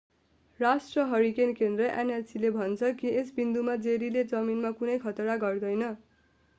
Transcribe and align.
राष्ट्रिय 0.59 1.03
हरिकेन 1.07 1.53
केन्द्र 1.53 1.89
nhc 2.03 2.41
ले 2.41 2.51
भन्छ 2.57 2.91
कि 2.95 3.13
यस 3.13 3.31
बिन्दुमा 3.35 3.75
जेरीले 3.85 4.23
जमिनमा 4.31 4.71
कुनै 4.81 4.97
खतरा 5.01 5.41
गर्दैन। 5.45 5.91